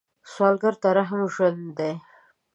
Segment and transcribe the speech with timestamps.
[0.31, 1.91] سوالګر ته رحم ژوند دی